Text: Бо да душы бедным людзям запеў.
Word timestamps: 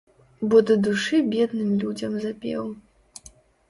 Бо 0.53 0.61
да 0.69 0.77
душы 0.87 1.21
бедным 1.37 1.69
людзям 1.85 2.19
запеў. 2.27 2.63